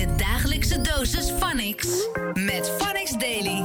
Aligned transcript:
Je 0.00 0.14
dagelijkse 0.16 0.80
dosis 0.80 1.30
Phonics. 1.38 1.88
Met 2.34 2.72
Phonics 2.78 3.12
Daily. 3.18 3.62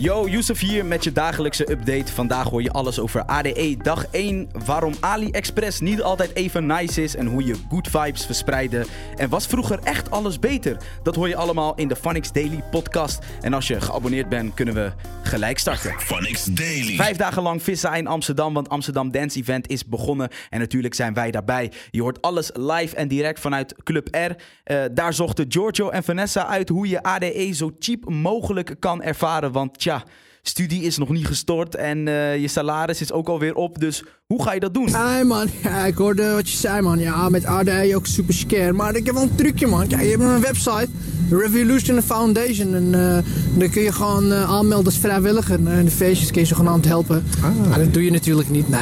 Yo, 0.00 0.28
Yusuf 0.28 0.60
hier 0.60 0.84
met 0.84 1.04
je 1.04 1.12
dagelijkse 1.12 1.70
update. 1.70 2.12
Vandaag 2.12 2.48
hoor 2.48 2.62
je 2.62 2.70
alles 2.70 2.98
over 2.98 3.24
ADE 3.24 3.76
dag 3.82 4.06
1, 4.10 4.48
waarom 4.64 4.94
AliExpress 5.00 5.80
niet 5.80 6.02
altijd 6.02 6.34
even 6.34 6.66
nice 6.66 7.02
is 7.02 7.16
en 7.16 7.26
hoe 7.26 7.44
je 7.44 7.54
good 7.68 7.88
vibes 7.88 8.26
verspreiden. 8.26 8.86
En 9.16 9.28
was 9.28 9.46
vroeger 9.46 9.78
echt 9.82 10.10
alles 10.10 10.38
beter? 10.38 10.76
Dat 11.02 11.14
hoor 11.14 11.28
je 11.28 11.36
allemaal 11.36 11.74
in 11.74 11.88
de 11.88 11.96
Phonics 11.96 12.32
Daily 12.32 12.62
podcast. 12.70 13.18
En 13.40 13.52
als 13.54 13.66
je 13.66 13.80
geabonneerd 13.80 14.28
bent, 14.28 14.54
kunnen 14.54 14.74
we 14.74 14.92
gelijk 15.22 15.58
starten. 15.58 15.94
Phonics 15.98 16.44
Daily. 16.44 16.96
Vijf 16.96 17.16
dagen 17.16 17.42
lang 17.42 17.62
vissen 17.62 17.94
in 17.94 18.06
Amsterdam, 18.06 18.54
want 18.54 18.68
Amsterdam 18.68 19.10
Dance 19.10 19.38
Event 19.38 19.68
is 19.68 19.86
begonnen. 19.86 20.28
En 20.50 20.58
natuurlijk 20.58 20.94
zijn 20.94 21.14
wij 21.14 21.30
daarbij. 21.30 21.72
Je 21.90 22.02
hoort 22.02 22.22
alles 22.22 22.50
live 22.54 22.96
en 22.96 23.08
direct 23.08 23.40
vanuit 23.40 23.74
Club 23.82 24.08
R. 24.10 24.42
Eh, 24.64 24.82
daar 24.92 25.14
zochten 25.14 25.44
Giorgio 25.48 25.88
en 25.88 26.02
Vanessa 26.02 26.46
uit 26.46 26.68
hoe 26.68 26.88
je 26.88 27.02
ADE 27.02 27.52
zo 27.52 27.70
cheap 27.78 28.08
mogelijk 28.08 28.76
kan 28.78 29.02
ervaren. 29.02 29.52
Want 29.52 29.82
tja, 29.90 30.04
studie 30.42 30.82
is 30.82 30.98
nog 30.98 31.08
niet 31.08 31.26
gestort 31.26 31.74
en 31.74 32.08
eh, 32.08 32.36
je 32.36 32.48
salaris 32.48 33.00
is 33.00 33.12
ook 33.12 33.28
alweer 33.28 33.54
op. 33.54 33.78
Dus 33.78 34.02
hoe 34.26 34.42
ga 34.42 34.52
je 34.52 34.60
dat 34.60 34.74
doen? 34.74 34.88
Hey 34.88 35.24
man, 35.24 35.46
ja, 35.62 35.84
ik 35.86 35.94
hoorde 35.94 36.32
wat 36.32 36.50
je 36.50 36.56
zei 36.56 36.80
man. 36.80 36.98
Ja, 36.98 37.28
met 37.28 37.44
ADE 37.44 37.92
ook 37.94 38.06
super 38.06 38.34
scare. 38.34 38.72
Maar 38.72 38.94
ik 38.94 39.06
heb 39.06 39.14
wel 39.14 39.22
een 39.22 39.34
trucje 39.34 39.66
man. 39.66 39.86
Kijk, 39.86 40.02
je 40.02 40.08
hebt 40.08 40.22
een 40.22 40.40
website, 40.40 40.88
Revolution 41.30 42.02
Foundation. 42.02 42.74
En 42.74 42.94
eh, 42.94 43.24
dan 43.58 43.70
kun 43.70 43.82
je 43.82 43.92
gewoon 43.92 44.32
eh, 44.32 44.50
aanmelden 44.50 44.86
als 44.86 44.98
vrijwilliger. 44.98 45.66
En 45.66 45.84
de 45.84 45.90
feestjes 45.90 46.30
kun 46.30 46.40
je 46.40 46.46
ze 46.46 46.54
gewoon 46.54 46.70
aan 46.70 46.78
het 46.78 46.88
helpen. 46.88 47.24
Maar 47.68 47.78
dat 47.78 47.92
doe 47.92 48.04
je 48.04 48.10
natuurlijk 48.10 48.50
niet. 48.50 48.68
Nee, 48.68 48.80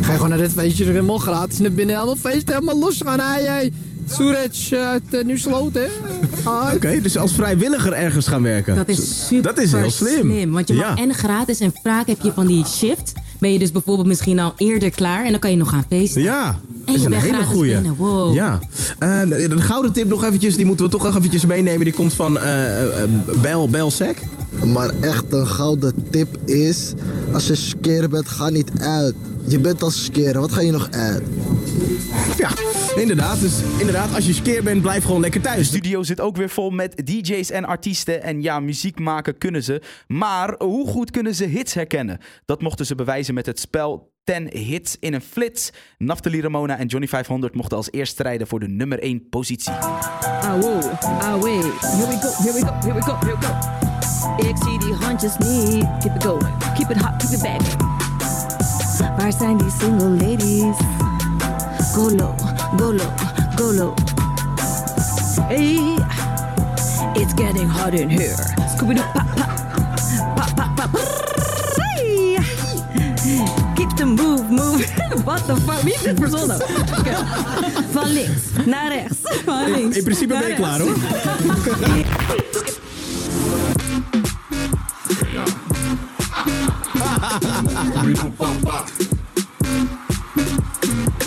ga 0.00 0.10
je 0.10 0.14
gewoon 0.14 0.28
naar 0.28 0.38
dit 0.38 0.52
feestje 0.52 0.84
helemaal 0.84 1.18
gratis 1.18 1.58
naar 1.58 1.72
binnen. 1.72 1.96
Allemaal 1.96 2.16
feesten, 2.16 2.54
helemaal 2.54 2.78
los 2.78 3.00
gaan. 3.04 3.20
Hey, 3.20 3.42
hey. 3.42 3.72
Soeraj 4.12 4.48
uit 4.70 5.02
uh, 5.10 5.24
Nieuw-Sloten. 5.24 5.82
hè? 5.82 6.74
Oké, 6.74 7.00
dus 7.00 7.16
als 7.16 7.32
vrijwilliger 7.34 7.92
ergens 7.92 8.26
gaan 8.26 8.42
werken. 8.42 8.74
Dat 8.76 8.88
is 8.88 9.26
super 9.26 9.42
Dat 9.42 9.58
is 9.58 9.72
heel 9.72 9.90
slim. 9.90 10.52
Want 10.52 10.68
je 10.68 10.74
mag 10.74 10.96
Ja. 10.96 11.02
en 11.02 11.14
gratis 11.14 11.60
en 11.60 11.72
vaak 11.82 12.06
heb 12.06 12.20
je 12.20 12.32
van 12.32 12.46
die 12.46 12.64
shift. 12.66 13.12
Ben 13.40 13.52
je 13.52 13.58
dus 13.58 13.72
bijvoorbeeld 13.72 14.06
misschien 14.08 14.38
al 14.38 14.52
eerder 14.56 14.90
klaar 14.90 15.24
en 15.24 15.30
dan 15.30 15.40
kan 15.40 15.50
je 15.50 15.56
nog 15.56 15.68
gaan 15.68 15.84
feesten. 15.88 16.22
Ja, 16.22 16.60
En 16.84 16.92
dat 16.92 16.94
is 16.94 17.00
je 17.00 17.06
een 17.06 17.20
bent 17.20 17.22
hele 17.22 17.44
goeie. 17.44 17.72
binnen, 17.72 17.94
wow. 17.94 18.34
Ja. 18.34 18.58
Eh, 18.98 19.20
de 19.20 19.48
de 19.48 19.60
gouden 19.60 19.92
tip 19.92 20.08
nog 20.08 20.24
eventjes, 20.24 20.56
die 20.56 20.66
moeten 20.66 20.84
we 20.84 20.90
toch 20.90 21.02
nog 21.02 21.16
eventjes 21.16 21.46
meenemen. 21.46 21.84
Die 21.84 21.92
komt 21.92 22.14
van 22.14 22.38
eh, 22.38 23.02
eh, 23.02 23.08
Bel, 23.42 23.68
Belsec. 23.68 24.18
Maar 24.64 24.90
echt 25.00 25.32
een 25.32 25.46
gouden 25.46 25.94
tip 26.10 26.36
is, 26.44 26.92
als 27.32 27.46
je 27.46 27.54
skeren 27.54 28.10
bent, 28.10 28.28
ga 28.28 28.48
niet 28.48 28.70
uit. 28.78 29.14
Je 29.46 29.58
bent 29.58 29.82
al 29.82 29.90
skeren, 29.90 30.40
wat 30.40 30.52
ga 30.52 30.60
je 30.60 30.70
nog 30.70 30.88
uit? 30.90 31.22
Ja, 32.36 32.50
inderdaad. 32.96 33.40
Dus 33.40 33.52
inderdaad, 33.78 34.14
als 34.14 34.26
je 34.26 34.32
skeer 34.32 34.62
bent, 34.62 34.82
blijf 34.82 35.04
gewoon 35.04 35.20
lekker 35.20 35.42
De 35.42 35.48
thuis. 35.48 35.66
studio 35.66 36.02
zit 36.02 36.20
ook 36.20 36.36
weer 36.36 36.50
vol 36.50 36.70
met 36.70 37.06
DJ's 37.06 37.50
en 37.50 37.64
artiesten. 37.64 38.22
En 38.22 38.42
ja, 38.42 38.60
muziek 38.60 38.98
maken 38.98 39.38
kunnen 39.38 39.62
ze. 39.62 39.82
Maar 40.06 40.54
hoe 40.58 40.88
goed 40.88 41.10
kunnen 41.10 41.34
ze 41.34 41.44
hits 41.44 41.74
herkennen? 41.74 42.18
Dat 42.44 42.62
mochten 42.62 42.86
ze 42.86 42.94
bewijzen 42.94 43.34
met 43.34 43.46
het 43.46 43.60
spel 43.60 44.11
10 44.24 44.48
hits 44.56 44.96
in 45.00 45.14
een 45.14 45.20
flits. 45.20 45.70
Naftali 45.98 46.40
Ramona 46.40 46.78
en 46.78 46.86
Johnny 46.86 47.08
500 47.08 47.54
mochten 47.54 47.76
als 47.76 47.90
eerst 47.90 48.12
strijden 48.12 48.46
voor 48.46 48.60
de 48.60 48.68
nummer 48.68 48.98
1 48.98 49.28
positie. 49.28 49.72
Ah, 49.72 50.60
wow. 50.60 50.82
Here 50.82 52.06
we 52.06 52.18
go, 52.20 52.30
here 52.42 52.52
we 52.52 52.60
go, 52.60 52.72
here 52.80 52.94
we 52.94 53.02
go, 53.02 53.16
here 53.16 53.36
we 53.38 53.46
go. 53.46 53.80
Ik 54.48 54.56
zie 54.56 54.78
die 54.78 54.92
handjes 54.92 55.36
niet. 55.38 55.86
Keep 55.98 56.14
it 56.14 56.24
going, 56.24 56.74
keep 56.74 56.90
it 56.90 56.96
hot, 56.96 57.16
keep 57.16 57.30
it 57.30 57.42
back. 57.42 57.60
Waar 59.18 59.32
zijn 59.32 59.56
die 59.56 59.70
single 59.80 60.08
ladies? 60.08 60.76
Go 61.92 62.10
low, 62.10 62.38
go 62.76 62.92
low, 62.92 63.18
go 63.56 63.72
low. 63.72 63.94
Hey, 65.48 65.96
it's 67.12 67.32
getting 67.34 67.70
hot 67.70 67.94
in 67.94 68.08
here. 68.08 68.34
Scooby-Doo, 68.76 69.04
pop, 69.12 69.26
pop, 69.34 69.50
The 74.02 74.08
move, 74.08 74.50
move. 74.50 74.80
What 75.24 75.46
the 75.46 75.56
fuck? 75.56 75.82
Wie 75.82 75.94
is 75.94 76.00
dit 76.02 76.18
verzonnen? 76.18 76.56
Oké. 76.98 77.16
Van 77.92 78.12
links 78.12 78.66
naar 78.66 78.92
rechts. 78.92 79.16
Van 79.44 79.70
links 79.70 79.96
In 79.96 80.04
principe 80.04 80.38
ben 80.38 80.48
je 80.48 80.54
klaar 80.54 80.80
hoor. 80.80 80.96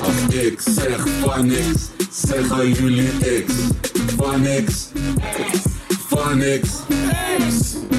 Als 0.02 0.34
ik 0.34 0.62
zeg 0.62 1.08
van 1.22 1.47
niks, 1.47 1.90
zeggen 2.12 2.72
jullie 2.72 3.44
X. 3.46 3.53
Van 4.18 4.41
niks, 4.41 4.88
van 6.18 6.38
niks. 6.38 6.70
Hey, 6.88 7.38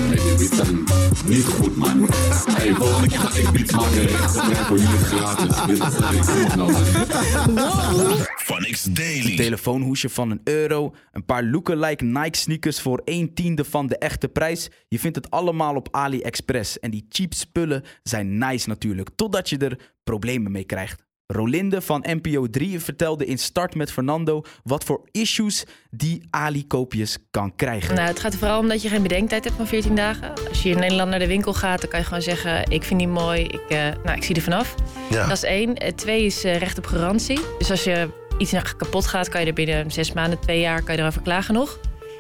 die 0.09 0.37
beats 0.37 0.57
zijn 0.57 0.85
niet 1.27 1.45
goed, 1.45 1.77
man. 1.77 2.09
Hey, 2.51 2.75
volgende 2.75 3.09
keer 3.09 3.19
ga 3.19 3.39
ik 3.39 3.51
beats 3.51 3.73
maken. 3.73 4.03
Ik 4.03 4.09
zeg 4.09 4.67
voor 4.67 4.79
jullie 4.79 4.99
gratis. 4.99 5.67
Dit 5.67 5.71
is 5.71 5.99
wat 5.99 6.13
ik 6.13 6.23
goed 6.23 6.57
nodig. 6.57 8.27
Phonics 8.37 8.83
Daily. 8.83 9.37
Telefoonhoesje 9.37 10.09
van 10.09 10.31
een 10.31 10.41
euro, 10.45 10.95
een 11.13 11.25
paar 11.25 11.45
lookalike 11.45 12.05
Nike 12.05 12.37
sneakers 12.37 12.81
voor 12.81 13.01
1 13.05 13.35
tiende 13.35 13.65
van 13.65 13.87
de 13.87 13.99
echte 13.99 14.29
prijs. 14.29 14.71
Je 14.89 14.99
vindt 14.99 15.17
het 15.17 15.31
allemaal 15.31 15.75
op 15.75 15.89
AliExpress. 15.91 16.79
En 16.79 16.91
die 16.91 17.07
cheap 17.09 17.35
spullen 17.35 17.83
zijn 18.03 18.39
nice 18.39 18.69
natuurlijk, 18.69 19.09
totdat 19.17 19.49
je 19.49 19.59
er 19.59 19.93
problemen 20.05 20.53
mee 20.53 20.65
krijgt. 20.65 21.06
Rolinde 21.27 21.81
van 21.81 22.05
NPO 22.09 22.47
3 22.47 22.81
vertelde 22.81 23.27
in 23.27 23.39
Start 23.39 23.75
met 23.75 23.93
Fernando 23.93 24.43
wat 24.63 24.85
voor 24.85 25.09
issues 25.11 25.65
die 25.91 26.27
Ali-koopjes 26.31 27.19
kan 27.31 27.55
krijgen. 27.57 27.95
Nou, 27.95 28.09
het 28.09 28.21
gaat 28.21 28.33
er 28.33 28.39
vooral 28.39 28.59
om 28.59 28.69
dat 28.69 28.83
je 28.83 28.89
geen 28.89 29.03
bedenktijd 29.03 29.45
hebt 29.45 29.57
van 29.57 29.67
14 29.67 29.97
dagen. 29.97 30.33
Als 30.49 30.63
je 30.63 30.71
in 30.71 30.79
Nederland 30.79 31.11
naar 31.11 31.19
de 31.19 31.27
winkel 31.27 31.55
gaat, 31.55 31.81
dan 31.81 31.91
kan 31.91 31.99
je 31.99 32.07
gewoon 32.07 32.23
zeggen: 32.23 32.71
Ik 32.71 32.83
vind 32.83 32.99
die 32.99 33.09
mooi, 33.09 33.43
ik, 33.43 33.69
eh, 33.69 33.79
nou, 34.05 34.17
ik 34.17 34.23
zie 34.23 34.35
er 34.35 34.43
vanaf. 34.43 34.75
Ja. 35.11 35.27
Dat 35.27 35.37
is 35.37 35.43
één. 35.43 35.75
Eh, 35.75 35.93
twee 35.93 36.25
is 36.25 36.45
eh, 36.45 36.57
recht 36.57 36.79
op 36.79 36.87
garantie. 36.87 37.41
Dus 37.59 37.71
als 37.71 37.85
je 37.85 38.09
iets 38.39 38.55
kapot 38.77 39.07
gaat, 39.07 39.29
kan 39.29 39.41
je 39.41 39.47
er 39.47 39.53
binnen 39.53 39.91
zes 39.91 40.13
maanden, 40.13 40.39
twee 40.39 40.61
jaar 40.61 40.83
kan 40.83 40.95
je 40.95 41.01
erover 41.01 41.23
klagen 41.23 41.55
nog. 41.55 41.79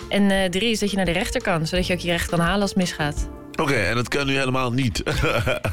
En 0.08 0.30
eh, 0.30 0.50
drie 0.50 0.70
is 0.70 0.78
dat 0.78 0.90
je 0.90 0.96
naar 0.96 1.04
de 1.04 1.10
rechter 1.10 1.42
kan, 1.42 1.66
zodat 1.66 1.86
je 1.86 1.92
ook 1.92 1.98
je 1.98 2.10
recht 2.10 2.28
kan 2.28 2.40
halen 2.40 2.60
als 2.60 2.70
het 2.70 2.78
misgaat. 2.78 3.28
Oké, 3.56 3.74
en 3.74 3.94
dat 3.94 4.08
kan 4.08 4.26
nu 4.26 4.36
helemaal 4.36 4.72
niet. 4.72 5.02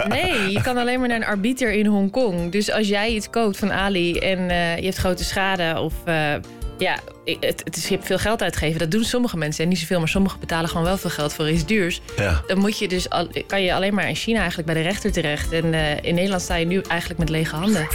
Nee, 0.08 0.52
je 0.52 0.62
kan 0.62 0.78
alleen 0.78 1.00
maar 1.00 1.08
naar 1.08 1.18
een 1.18 1.26
arbiter 1.26 1.72
in 1.72 1.86
Hongkong. 1.86 2.52
Dus 2.52 2.72
als 2.72 2.88
jij 2.88 3.10
iets 3.10 3.30
koopt 3.30 3.58
van 3.58 3.72
Ali 3.72 4.18
en 4.18 4.50
eh, 4.50 4.78
je 4.78 4.84
hebt 4.84 4.98
grote 4.98 5.24
schade 5.24 5.80
of 5.80 5.94
eh, 6.06 6.34
ja, 6.78 7.00
het, 7.26 7.62
het 7.64 7.76
is, 7.76 7.88
je 7.88 7.94
hebt 7.94 8.06
veel 8.06 8.18
geld 8.18 8.42
uitgegeven. 8.42 8.80
Dat 8.80 8.92
doen 8.92 9.04
sommige 9.04 9.38
mensen 9.38 9.64
en 9.64 9.70
niet 9.70 9.80
zoveel, 9.80 10.00
maar 10.00 10.08
sommigen 10.08 10.40
betalen 10.40 10.70
gewoon 10.70 10.86
wel 10.86 10.98
veel 10.98 11.10
geld 11.10 11.34
voor 11.34 11.50
iets 11.50 11.66
duurs. 11.66 12.02
ja. 12.18 12.44
Dan 12.48 12.60
moet 12.60 12.80
je 12.80 12.88
dus 12.88 13.10
al, 13.10 13.28
kan 13.48 13.64
je 13.64 13.74
alleen 13.74 13.94
maar 13.94 14.10
in 14.10 14.16
China 14.16 14.40
eigenlijk 14.40 14.68
bij 14.68 14.82
de 14.82 14.90
rechter 14.90 15.12
terecht. 15.12 15.52
En 15.52 15.74
eh, 15.74 16.04
in 16.04 16.16
Nederland 16.16 16.42
sta 16.42 16.56
je 16.56 16.66
nu 16.66 16.82
eigenlijk 16.82 17.20
met 17.20 17.30
lege 17.30 17.56
handen. 17.56 17.88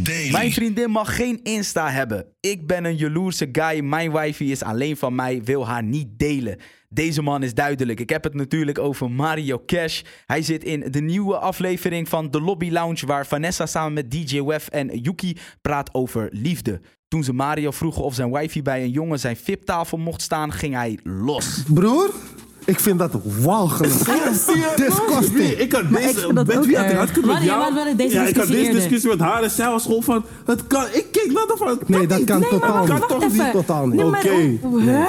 Daily. 0.00 0.30
Mijn 0.30 0.52
vriendin 0.52 0.90
mag 0.90 1.16
geen 1.16 1.40
Insta 1.42 1.90
hebben. 1.90 2.26
Ik 2.40 2.66
ben 2.66 2.84
een 2.84 2.96
jaloerse 2.96 3.48
guy. 3.52 3.80
Mijn 3.80 4.12
wifey 4.12 4.46
is 4.46 4.62
alleen 4.62 4.96
van 4.96 5.14
mij, 5.14 5.42
wil 5.44 5.66
haar 5.66 5.82
niet 5.82 6.08
delen. 6.16 6.56
Deze 6.88 7.22
man 7.22 7.42
is 7.42 7.54
duidelijk. 7.54 8.00
Ik 8.00 8.10
heb 8.10 8.24
het 8.24 8.34
natuurlijk 8.34 8.78
over 8.78 9.10
Mario 9.10 9.62
Cash. 9.66 10.02
Hij 10.26 10.42
zit 10.42 10.64
in 10.64 10.84
de 10.90 11.00
nieuwe 11.00 11.38
aflevering 11.38 12.08
van 12.08 12.30
The 12.30 12.40
Lobby 12.40 12.70
Lounge... 12.70 13.06
waar 13.06 13.26
Vanessa 13.26 13.66
samen 13.66 13.92
met 13.92 14.10
DJ 14.10 14.42
Wef 14.42 14.68
en 14.68 14.98
Yuki 14.98 15.36
praat 15.60 15.94
over 15.94 16.28
liefde. 16.32 16.80
Toen 17.10 17.24
ze 17.24 17.32
Mario 17.32 17.70
vroegen 17.70 18.02
of 18.02 18.14
zijn 18.14 18.32
wifey 18.32 18.62
bij 18.62 18.82
een 18.82 18.90
jongen 18.90 19.18
zijn 19.20 19.36
VIP-tafel 19.36 19.98
mocht 19.98 20.22
staan... 20.22 20.52
ging 20.52 20.74
hij 20.74 20.98
los. 21.04 21.62
Broer, 21.66 22.10
ik 22.64 22.80
vind 22.80 22.98
dat 22.98 23.10
walgelijk. 23.40 23.92
Disgusting. 24.76 25.44
Ik 25.44 25.72
had 25.72 25.82
ik 25.82 26.18
vind 26.18 26.34
dat 26.34 26.46
met 26.46 26.66
wie 26.66 26.76
had 26.76 26.84
ik? 26.84 26.90
erg. 26.90 26.98
Had 26.98 27.08
ik 27.08 27.14
het 27.14 27.24
met 27.24 27.34
Wanneer- 27.34 27.44
jou? 27.44 27.74
wanneer 27.74 27.96
deze 27.96 28.14
ja, 28.14 28.20
ik 28.20 28.26
had 28.26 28.46
discussie 28.46 28.54
deze 28.56 28.66
eerder? 28.66 28.80
discussie 28.80 29.10
met 29.10 29.20
haar 29.20 29.42
en 29.42 29.50
zij 29.50 29.68
was 29.70 29.82
gewoon 29.84 30.02
van, 30.02 30.24
het 30.46 30.66
kan, 30.66 30.84
ik 30.92 31.06
keek 31.12 31.32
naar 31.32 31.56
van, 31.56 31.68
het 31.68 31.88
Nee, 31.88 32.06
dat 32.06 32.24
kan 32.24 32.40
totaal 32.48 32.84
kan 32.84 32.94
niet. 32.94 33.08
toch 33.08 33.18
Wacht 33.20 33.32
niet? 33.32 33.40
even. 33.40 33.52
totaal 33.52 33.86
niet. 33.86 33.96
Nee, 33.96 34.06
Oké. 34.06 34.68
Huh? 34.80 35.06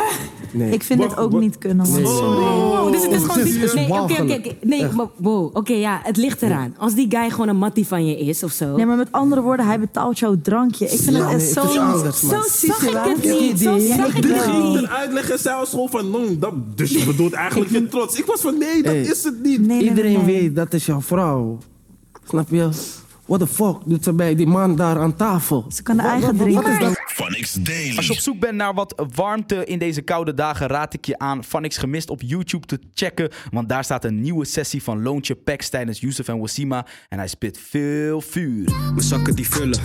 Nee. 0.51 0.71
Ik 0.71 0.83
vind 0.83 1.03
het 1.03 1.17
ook 1.17 1.31
niet 1.31 1.57
kunnen, 1.57 1.89
man. 1.89 2.05
Sorry. 2.05 2.43
Oh, 2.43 2.70
dus 3.09 3.21
het 3.21 3.21
is 3.23 3.27
Oh, 3.27 3.31
gewoon 3.33 3.43
dit 3.43 3.73
Nee, 3.73 3.89
oké, 4.01 4.33
oké. 4.33 4.55
Nee, 4.61 4.87
maar 4.95 5.05
wow. 5.15 5.55
Oké, 5.57 5.73
ja, 5.73 5.99
het 6.03 6.17
ligt 6.17 6.41
eraan. 6.41 6.75
Als 6.77 6.93
die 6.93 7.05
guy 7.09 7.29
gewoon 7.29 7.47
een 7.47 7.57
mattie 7.57 7.87
van 7.87 8.05
je 8.05 8.19
is 8.19 8.43
of 8.43 8.51
zo... 8.51 8.75
Nee, 8.75 8.85
maar 8.85 8.97
met 8.97 9.11
andere 9.11 9.41
woorden, 9.41 9.65
hij 9.65 9.79
betaalt 9.79 10.19
jouw 10.19 10.35
drankje. 10.41 10.85
Ik 10.85 10.99
vind 10.99 11.15
Ja, 11.17 11.23
het 11.29 11.33
echt 11.33 11.37
nee, 11.43 11.51
zo... 11.53 11.61
het 11.61 11.77
anders. 11.77 12.19
Zo 12.19 12.41
zag 12.67 12.83
ik 12.83 12.97
het 13.03 13.39
niet. 13.39 13.59
Zo 13.59 13.75
Die- 13.77 13.87
zag 13.93 14.07
ik 14.17 14.23
het 14.23 14.41
ging 14.41 14.63
niet. 14.63 14.75
het 14.81 14.89
uitleggen 14.89 15.33
en 15.33 15.39
zij 15.39 15.55
was 15.55 15.69
gewoon 15.69 15.89
van, 15.89 16.09
"Mm, 16.09 16.39
dat, 16.39 16.53
dus 16.77 16.91
je 16.91 17.05
bedoelt 17.05 17.33
eigenlijk 17.33 17.71
je 17.71 17.87
trots. 17.87 18.17
Ik 18.19 18.25
was 18.25 18.41
van, 18.41 18.57
nee, 18.57 18.83
dat 18.83 18.93
is 18.93 19.23
het 19.23 19.43
niet. 19.43 19.71
Iedereen 19.81 20.25
weet, 20.25 20.55
dat 20.55 20.73
is 20.73 20.85
jouw 20.85 21.01
vrouw. 21.01 21.57
Snap 22.27 22.49
je? 22.49 22.69
What 23.31 23.39
the 23.39 23.53
fuck 23.55 23.77
doet 23.85 24.03
ze 24.03 24.13
bij 24.13 24.35
die 24.35 24.47
man 24.47 24.75
daar 24.75 24.99
aan 24.99 25.15
tafel? 25.15 25.65
Ze 25.69 25.83
kan 25.83 25.99
eigen 25.99 26.37
drinken. 26.37 26.95
Phonics 27.05 27.53
Daily. 27.53 27.97
Als 27.97 28.07
je 28.07 28.11
op 28.11 28.19
zoek 28.19 28.39
bent 28.39 28.55
naar 28.55 28.73
wat 28.73 29.05
warmte 29.15 29.65
in 29.65 29.79
deze 29.79 30.01
koude 30.01 30.33
dagen, 30.33 30.67
raad 30.67 30.93
ik 30.93 31.05
je 31.05 31.17
aan 31.17 31.43
Vanix 31.43 31.77
Gemist 31.77 32.09
op 32.09 32.21
YouTube 32.21 32.65
te 32.65 32.79
checken. 32.93 33.29
Want 33.51 33.69
daar 33.69 33.83
staat 33.83 34.05
een 34.05 34.21
nieuwe 34.21 34.45
sessie 34.45 34.83
van 34.83 35.01
Loontje 35.01 35.35
Packs 35.35 35.69
tijdens 35.69 35.99
Yusuf 35.99 36.27
en 36.27 36.39
Wasima. 36.39 36.85
En 37.09 37.17
hij 37.17 37.27
spit 37.27 37.59
veel 37.69 38.21
vuur. 38.21 38.69
Mijn 38.69 39.01
zakken 39.01 39.35
die 39.35 39.47
vullen, 39.47 39.79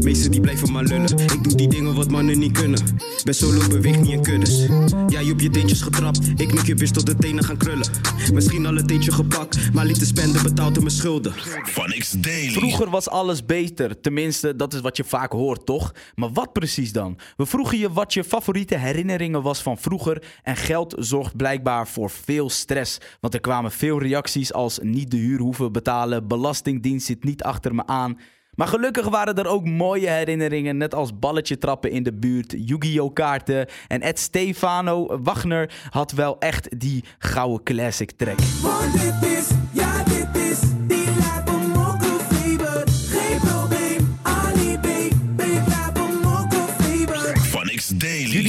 meesten 0.00 0.30
die 0.30 0.40
blijven 0.40 0.72
maar 0.72 0.84
lullen. 0.84 1.18
Ik 1.18 1.44
doe 1.44 1.54
die 1.54 1.68
dingen 1.68 1.94
wat 1.94 2.10
mannen 2.10 2.38
niet 2.38 2.58
kunnen. 2.58 2.80
Ben 3.24 3.34
solo, 3.34 3.68
beweeg 3.68 4.00
niet 4.00 4.10
in 4.10 4.22
kuddes. 4.22 4.66
Jij 5.08 5.30
op 5.30 5.40
je 5.40 5.50
teentjes 5.50 5.82
getrapt, 5.82 6.28
ik 6.36 6.52
nu 6.52 6.60
je 6.64 6.74
wist 6.74 6.94
tot 6.94 7.06
de 7.06 7.16
tenen 7.16 7.44
gaan 7.44 7.56
krullen. 7.56 7.88
Misschien 8.32 8.66
al 8.66 8.76
een 8.76 8.86
teentje 8.86 9.12
gepakt, 9.12 9.72
maar 9.72 9.84
liet 9.84 9.98
de 9.98 10.06
spenden 10.06 10.42
betaald 10.42 10.74
door 10.74 10.82
mijn 10.82 10.96
schulden. 10.96 11.32
Phonics 11.64 12.10
Daily. 12.10 12.52
Vroeger 12.52 12.85
was 12.90 13.08
alles 13.08 13.44
beter. 13.44 14.00
Tenminste, 14.00 14.56
dat 14.56 14.74
is 14.74 14.80
wat 14.80 14.96
je 14.96 15.04
vaak 15.04 15.32
hoort, 15.32 15.66
toch? 15.66 15.94
Maar 16.14 16.32
wat 16.32 16.52
precies 16.52 16.92
dan? 16.92 17.18
We 17.36 17.46
vroegen 17.46 17.78
je 17.78 17.92
wat 17.92 18.14
je 18.14 18.24
favoriete 18.24 18.76
herinneringen 18.76 19.42
was 19.42 19.62
van 19.62 19.78
vroeger. 19.78 20.22
En 20.42 20.56
geld 20.56 20.94
zorgt 20.98 21.36
blijkbaar 21.36 21.88
voor 21.88 22.10
veel 22.10 22.50
stress. 22.50 22.98
Want 23.20 23.34
er 23.34 23.40
kwamen 23.40 23.70
veel 23.70 23.98
reacties 23.98 24.52
als 24.52 24.78
niet 24.82 25.10
de 25.10 25.16
huur 25.16 25.38
hoeven 25.38 25.72
betalen, 25.72 26.28
belastingdienst 26.28 27.06
zit 27.06 27.24
niet 27.24 27.42
achter 27.42 27.74
me 27.74 27.86
aan. 27.86 28.18
Maar 28.56 28.68
gelukkig 28.68 29.08
waren 29.08 29.34
er 29.34 29.46
ook 29.46 29.64
mooie 29.64 30.08
herinneringen, 30.08 30.76
net 30.76 30.94
als 30.94 31.18
balletje 31.18 31.58
trappen 31.58 31.90
in 31.90 32.02
de 32.02 32.12
buurt, 32.12 32.54
Yu-Gi-Oh 32.58 33.12
kaarten 33.12 33.68
en 33.88 34.00
Ed 34.00 34.18
Stefano 34.18 35.22
Wagner 35.22 35.70
had 35.90 36.12
wel 36.12 36.38
echt 36.38 36.80
die 36.80 37.04
gouden 37.18 37.62
classic 37.62 38.10
track. 38.10 38.38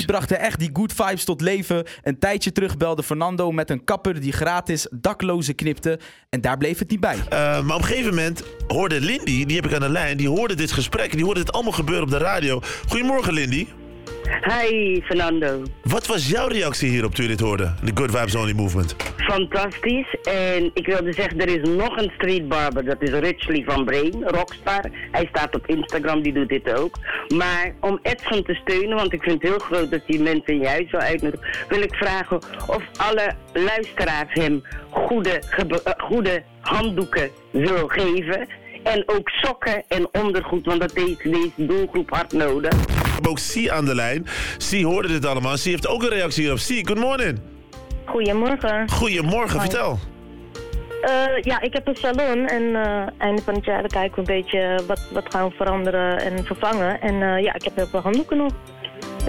Brachten 0.07 0.39
echt 0.39 0.59
die 0.59 0.69
good 0.73 0.93
vibes 0.93 1.23
tot 1.23 1.41
leven. 1.41 1.83
Een 2.03 2.19
tijdje 2.19 2.51
terug 2.51 2.77
belde 2.77 3.03
Fernando 3.03 3.51
met 3.51 3.69
een 3.69 3.83
kapper 3.83 4.19
die 4.19 4.31
gratis 4.31 4.87
daklozen 4.91 5.55
knipte. 5.55 5.99
En 6.29 6.41
daar 6.41 6.57
bleef 6.57 6.79
het 6.79 6.89
niet 6.89 6.99
bij. 6.99 7.17
Eh, 7.29 7.39
maar 7.39 7.75
op 7.75 7.81
een 7.81 7.87
gegeven 7.87 8.09
moment 8.09 8.43
hoorde 8.67 9.01
Lindy, 9.01 9.45
die 9.45 9.55
heb 9.55 9.65
ik 9.65 9.73
aan 9.73 9.79
de 9.79 9.89
lijn, 9.89 10.17
die 10.17 10.29
hoorde 10.29 10.55
dit 10.55 10.71
gesprek 10.71 11.09
en 11.09 11.15
die 11.15 11.25
hoorde 11.25 11.39
dit 11.39 11.51
allemaal 11.51 11.71
gebeuren 11.71 12.03
op 12.03 12.09
de 12.09 12.17
radio. 12.17 12.61
Goedemorgen 12.87 13.33
Lindy. 13.33 13.67
Hi, 14.27 15.01
Fernando. 15.01 15.61
Wat 15.83 16.07
was 16.07 16.29
jouw 16.29 16.47
reactie 16.47 16.89
hierop 16.89 17.15
toen 17.15 17.23
je 17.23 17.29
dit 17.29 17.39
hoorde? 17.39 17.73
De 17.83 17.91
Good 17.93 18.11
Vibes 18.11 18.35
Only 18.35 18.53
Movement. 18.53 18.95
Fantastisch. 19.17 20.15
En 20.23 20.71
ik 20.73 20.85
wilde 20.85 21.13
zeggen, 21.13 21.39
er 21.39 21.61
is 21.61 21.69
nog 21.69 21.97
een 21.97 22.11
street 22.15 22.47
barber. 22.47 22.85
Dat 22.85 23.01
is 23.01 23.09
Richley 23.09 23.63
van 23.65 23.85
Brain, 23.85 24.23
rockstar. 24.25 24.85
Hij 25.11 25.27
staat 25.29 25.55
op 25.55 25.67
Instagram, 25.67 26.21
die 26.21 26.33
doet 26.33 26.49
dit 26.49 26.73
ook. 26.73 26.97
Maar 27.35 27.73
om 27.79 27.99
Edson 28.01 28.43
te 28.43 28.53
steunen, 28.53 28.95
want 28.97 29.13
ik 29.13 29.21
vind 29.21 29.41
het 29.41 29.51
heel 29.51 29.59
groot 29.59 29.91
dat 29.91 30.01
hij 30.05 30.17
mensen 30.17 30.53
in 30.53 30.59
je 30.59 30.67
huis 30.67 30.91
wil 30.91 30.99
uitnodigen... 30.99 31.47
wil 31.69 31.81
ik 31.81 31.95
vragen 31.95 32.37
of 32.67 32.83
alle 32.97 33.33
luisteraars 33.53 34.33
hem 34.33 34.63
goede, 34.89 35.41
eh, 35.83 35.93
goede 35.97 36.43
handdoeken 36.59 37.29
wil 37.51 37.87
geven... 37.87 38.47
En 38.83 39.03
ook 39.05 39.29
sokken 39.29 39.83
en 39.87 40.07
ondergoed, 40.11 40.65
want 40.65 40.79
dat 40.79 40.91
heeft 40.93 41.23
deze 41.23 41.65
doelgroep 41.65 42.09
hard 42.09 42.31
nodig. 42.31 42.96
Hebben 43.17 43.31
ook 43.31 43.39
C 43.53 43.69
aan 43.69 43.85
de 43.85 43.95
lijn. 43.95 44.25
C 44.69 44.81
hoorde 44.81 45.07
dit 45.07 45.25
allemaal. 45.25 45.55
C 45.55 45.59
heeft 45.59 45.87
ook 45.87 46.03
een 46.03 46.09
reactie 46.09 46.41
hierop. 46.41 46.59
C, 46.59 46.87
good 46.87 46.97
morning. 46.97 47.39
Goedemorgen. 48.05 48.89
Goedemorgen, 48.89 49.57
Hoi. 49.57 49.69
vertel. 49.69 49.99
Eh, 51.01 51.41
ja, 51.41 51.61
ik 51.61 51.73
heb 51.73 51.87
een 51.87 51.95
salon 51.95 52.47
en 52.47 52.75
eh 52.75 53.07
einde 53.17 53.41
van 53.41 53.53
het 53.53 53.65
jaar 53.65 53.87
kijken 53.87 54.23
we 54.23 54.31
een 54.31 54.41
beetje 54.41 54.79
wat, 54.87 54.99
wat 55.11 55.25
gaan 55.29 55.49
we 55.49 55.55
veranderen 55.55 56.21
en 56.21 56.45
vervangen. 56.45 57.01
En 57.01 57.21
eh, 57.21 57.43
ja, 57.43 57.53
ik 57.53 57.63
heb 57.63 57.75
heel 57.75 57.87
veel 57.87 57.99
handdoeken 57.99 58.37
nog 58.37 58.53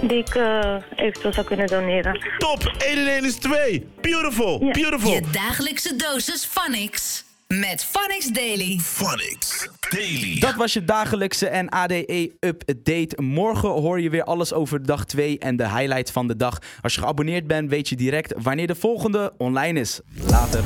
die 0.01 0.17
ik 0.17 0.35
eh, 0.35 0.75
eventueel 0.95 1.33
zou 1.33 1.45
kunnen 1.45 1.67
doneren. 1.67 2.19
Top, 2.37 2.73
1 2.77 2.97
en 2.97 3.07
1 3.07 3.25
is 3.25 3.35
2. 3.35 3.87
Beautiful, 4.01 4.59
beautiful. 4.59 5.11
Je 5.11 5.21
dagelijkse 5.31 5.95
dosis 5.95 6.45
Phonics. 6.45 7.27
Met 7.53 7.85
Phonics 7.85 8.27
Daily. 8.27 8.79
Phonics 8.79 9.69
Daily. 9.89 10.39
Dat 10.39 10.55
was 10.55 10.73
je 10.73 10.85
dagelijkse 10.85 11.47
en 11.47 11.69
ADE-update. 11.69 13.21
Morgen 13.21 13.69
hoor 13.69 14.01
je 14.01 14.09
weer 14.09 14.23
alles 14.23 14.53
over 14.53 14.85
dag 14.85 15.05
2 15.05 15.39
en 15.39 15.55
de 15.55 15.69
highlight 15.69 16.11
van 16.11 16.27
de 16.27 16.35
dag. 16.35 16.59
Als 16.81 16.93
je 16.93 17.01
geabonneerd 17.01 17.47
bent, 17.47 17.69
weet 17.69 17.89
je 17.89 17.95
direct 17.95 18.33
wanneer 18.37 18.67
de 18.67 18.75
volgende 18.75 19.33
online 19.37 19.79
is. 19.79 19.99
Later. 20.27 20.63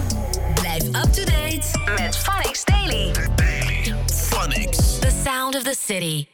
Blijf 0.53 0.83
up 0.83 1.13
to 1.13 1.23
date 1.23 1.93
met 2.01 2.17
Phonics 2.17 2.65
Daily. 2.65 3.11
Phonics. 4.29 4.99
The 4.99 5.21
sound 5.25 5.55
of 5.55 5.63
the 5.63 5.75
city. 5.85 6.27